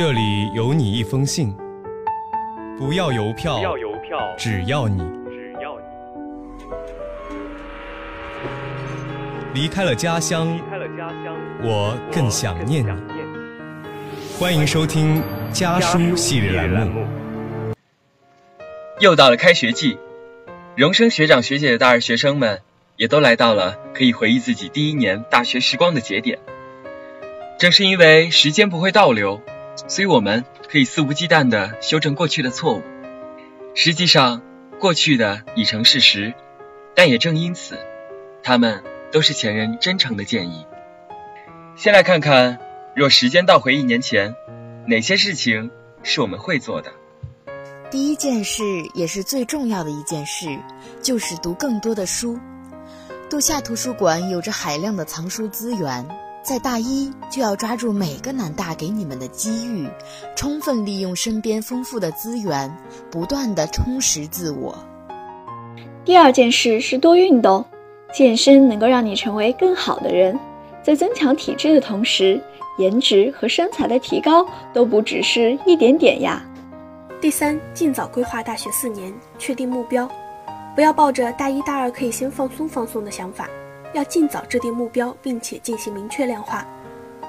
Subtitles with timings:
[0.00, 1.54] 这里有你一封信，
[2.78, 4.96] 不要邮票，不要邮票，只要你
[5.28, 5.78] 只要
[9.52, 12.88] 你离开了家乡离，开了家乡，我更想念你。
[14.38, 15.22] 欢迎收听
[15.52, 16.86] 家家书系列栏。
[16.86, 17.06] 目，
[19.00, 19.98] 又到了开学季，
[20.76, 22.62] 荣升学长学姐的大二学生们
[22.96, 26.38] 也都来到了可以回忆自己第一年大学时光的节点。
[27.58, 29.42] 正是因为时间不会倒流，
[29.88, 32.82] 所以我们可以肆无忌惮地修正过去的错误。
[33.74, 34.42] 实际上，
[34.78, 36.34] 过去的已成事实，
[36.94, 37.78] 但也正因此，
[38.42, 40.66] 他们都是前人真诚的建议。
[41.76, 42.58] 先来看看，
[42.94, 44.34] 若时间倒回一年前，
[44.86, 45.70] 哪些事情
[46.02, 46.92] 是我们会做的？
[47.90, 48.62] 第一件事，
[48.94, 50.46] 也是最重要的一件事，
[51.02, 52.38] 就是读更多的书。
[53.28, 56.06] 杜夏图书馆有着海量的藏书资源，
[56.42, 59.86] 在大一就要抓住每个南大给你们的机遇，
[60.34, 62.74] 充分利用身边丰富的资源，
[63.10, 64.74] 不断的充实自我。
[66.04, 67.64] 第二件事是多运动，
[68.12, 70.36] 健身能够让你成为更好的人，
[70.82, 72.40] 在增强体质的同时，
[72.78, 76.42] 颜值和身材的提高都不只是一点点呀。
[77.20, 80.10] 第三，尽早规划大学四年，确定目标，
[80.74, 83.46] 不要抱着大一大二可以先放松放松的想法，
[83.92, 86.66] 要尽早制定目标，并且进行明确量化。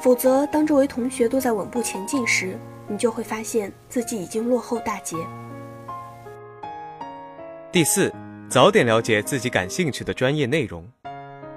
[0.00, 5.16] 否则，当周围同学都在稳步前进时，你就会发现自己已经落后大截。
[7.72, 8.12] 第四，
[8.48, 10.86] 早点了解自己感兴趣的专业内容。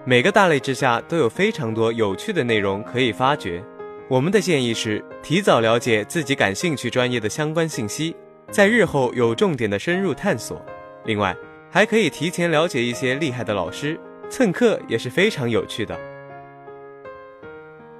[0.05, 3.64] 每个大类之下都有非常多有趣的内容可以发掘。
[4.09, 8.16] 我们的建议是，提早了解自己感兴趣专业的相关信息，
[8.50, 10.59] 在日后有重点的深入探索。
[11.05, 11.36] 另外，
[11.70, 15.97] 还可以提前了解一些厉害的老师，蹭课也是非常有趣的。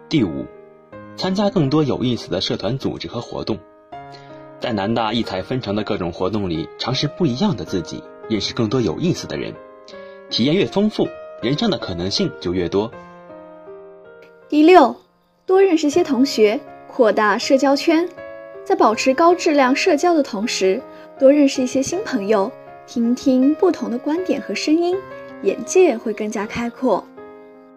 [0.08, 0.46] 第五，
[1.16, 3.58] 参加更多有意思的社团组织和活动，
[4.60, 9.54] 在南大异彩纷呈的各种活动里，尝试不一样的自己，认识更多有意思的人，
[10.30, 11.08] 体验越丰富，
[11.42, 12.92] 人生的可能性就越多。
[14.48, 14.96] 第六，
[15.48, 18.08] 多认识些同学，扩大社交圈，
[18.64, 20.80] 在保持高质量社交的同时，
[21.18, 22.52] 多认识一些新朋友，
[22.86, 24.96] 听听不同的观点和声音，
[25.44, 27.06] 眼界会更加开阔。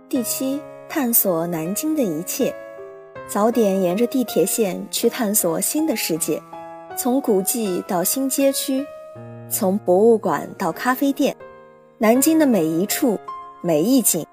[0.09, 2.53] 第七，探索南京的一切，
[3.29, 6.43] 早点沿着地铁线去探索新的世界，
[6.99, 8.85] 从古迹到新街区，
[9.49, 11.37] 从博物馆到咖啡店，
[11.99, 13.19] 南京的每一处、
[13.61, 14.27] 每一景，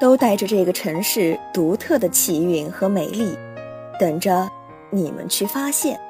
[0.00, 3.36] 都带着这个城市独特的气韵和美丽，
[4.00, 4.50] 等着
[4.90, 6.00] 你们去发现。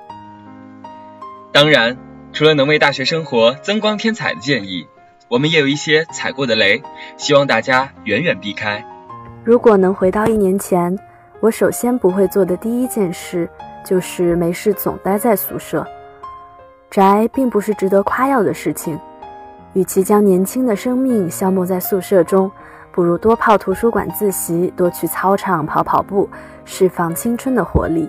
[1.53, 1.99] 当然，
[2.33, 4.87] 除了能为大学生活增光添彩的建议，
[5.29, 6.81] 我们也有一些踩过的雷，
[7.17, 8.85] 希望大家远远避开。
[9.43, 10.97] 如果能回到一年前，
[11.41, 13.49] 我首先不会做的第一件事
[13.85, 15.85] 就是没事总待在宿舍。
[16.89, 18.99] 宅并不是值得夸耀的事情，
[19.73, 22.49] 与其将年轻的生命消磨在宿舍中，
[22.93, 26.31] 不如多泡图书馆自习，多去操场跑跑步，
[26.65, 28.09] 释放青春的活力。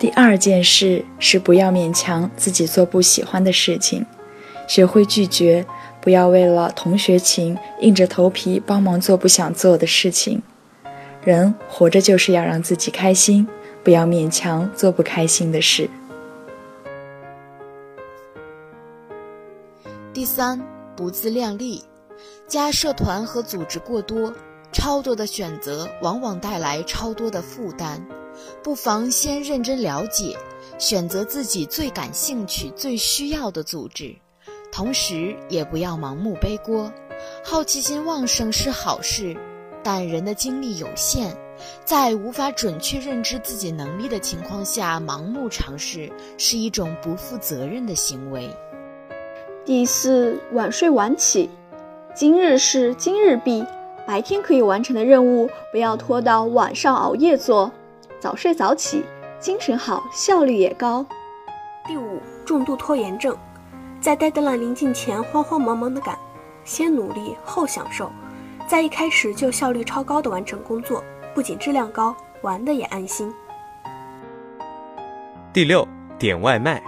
[0.00, 4.06] 第二件事是不要勉强自己做不喜欢的事情，
[4.66, 5.66] 学会拒绝，
[6.00, 10.42] 不要为了同学情硬着头皮帮忙做不想做的事情。
[11.22, 13.46] 人活着就是要让自己开心，
[13.84, 15.90] 不要勉强做不开心的事。
[20.14, 20.58] 第三，
[20.96, 21.84] 不自量力，
[22.48, 24.32] 加社团和组织过多，
[24.72, 28.02] 超多的选择往往带来超多的负担。
[28.62, 30.36] 不妨先认真了解，
[30.78, 34.14] 选择自己最感兴趣、最需要的组织，
[34.70, 36.92] 同时也不要盲目背锅。
[37.44, 39.36] 好奇心旺盛是好事，
[39.82, 41.34] 但人的精力有限，
[41.84, 48.48] 在无法准确认知自己能力的情况下盲目尝试，是一种不负责任的行为。
[49.64, 51.50] 第四，晚睡晚起，
[52.14, 53.64] 今日事今日毕，
[54.06, 57.70] 白天可以完成的任务不要拖到晚上熬夜做。
[58.20, 59.02] 早睡早起，
[59.40, 61.04] 精神好，效率也高。
[61.86, 63.34] 第五，重度拖延症，
[63.98, 66.18] 在 deadline 临近前慌慌忙忙的赶，
[66.62, 68.12] 先努力后享受，
[68.68, 71.02] 在一开始就效率超高的完成工作，
[71.34, 73.32] 不仅质量高，玩的也安心。
[75.50, 75.88] 第六，
[76.18, 76.82] 点外卖。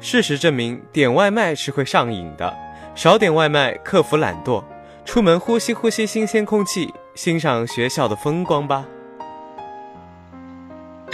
[0.00, 2.56] 事实证明，点外卖是会上瘾的。
[2.94, 4.64] 少点外卖，克服懒惰，
[5.04, 8.86] 出门呼吸呼吸新鲜空气，欣赏学校的风光吧。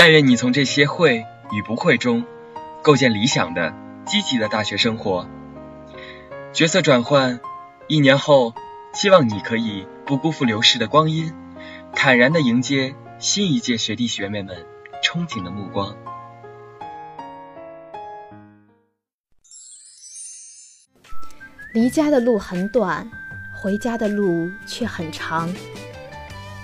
[0.06, 2.25] 但愿你从这些会与不会中，
[2.81, 3.75] 构建理想的、
[4.06, 5.29] 积极的大学生活。
[6.53, 7.41] 角色转换，
[7.88, 8.55] 一年后，
[8.93, 11.35] 希望你可以不辜负流逝的光阴，
[11.93, 14.64] 坦然地迎接新一届学弟学妹们
[15.03, 15.97] 憧憬的目光。
[21.75, 23.11] 离家的路很短，
[23.61, 25.53] 回家的路却很长。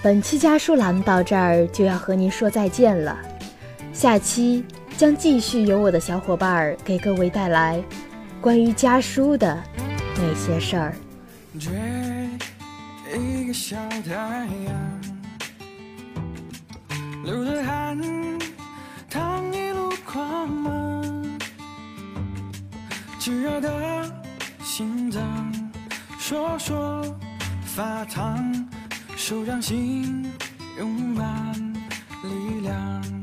[0.00, 3.16] 本期家书栏目到这儿就要和您说再见了，
[3.92, 4.64] 下期
[4.96, 7.82] 将继续由我的小伙伴儿给各位带来
[8.40, 9.62] 关于家书的
[10.16, 10.94] 那些事儿。
[11.60, 11.70] 追
[13.16, 15.00] 一个小太阳，
[17.22, 18.00] 流着汗，
[19.10, 21.38] 淌一路狂芒，
[23.18, 24.10] 炙热的
[24.64, 25.52] 心脏，
[26.18, 27.04] 说说
[27.62, 28.66] 发烫，
[29.16, 30.32] 手掌心
[30.78, 31.54] 涌满
[32.24, 33.21] 力量，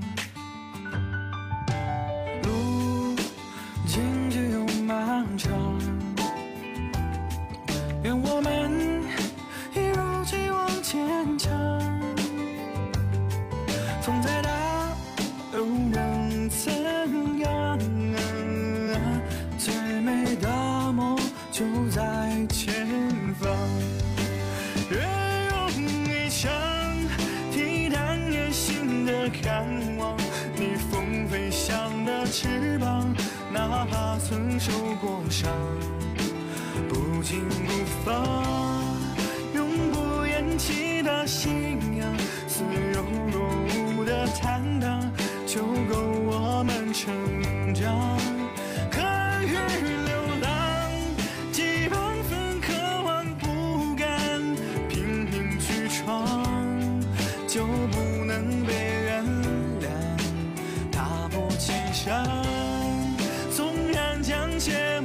[8.09, 9.03] 愿我们
[9.75, 11.47] 一如既往坚强，
[14.01, 14.50] 风再大
[15.53, 16.73] 又能怎
[17.39, 17.77] 样？
[19.59, 19.71] 最
[20.01, 21.19] 美的梦
[21.51, 22.01] 就在
[22.50, 22.88] 前
[23.39, 23.56] 方。
[24.89, 24.97] 越
[25.51, 25.69] 用
[26.07, 26.50] 一枪，
[27.51, 29.51] 替代野心的渴
[30.00, 30.17] 望，
[30.56, 33.15] 逆风飞翔的翅膀，
[33.53, 35.47] 哪怕曾受过伤。
[36.87, 38.85] 不惊不慌，
[39.53, 42.15] 永不言弃的信仰，
[42.47, 43.49] 似有若
[43.97, 45.11] 无的坦荡，
[45.45, 47.13] 就够我们成
[47.73, 48.17] 长。
[48.91, 49.51] 敢于
[50.05, 50.49] 流浪，
[51.51, 52.73] 几万分渴
[53.03, 54.41] 望，不敢
[54.87, 56.27] 拼命去闯，
[57.47, 58.73] 就不能被
[59.05, 59.25] 原
[59.81, 59.87] 谅。
[60.91, 62.25] 踏步青山，
[63.55, 64.99] 纵然将怯。